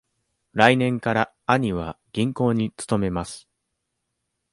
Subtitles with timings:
[0.53, 3.47] 来年から兄は銀行に勤めます。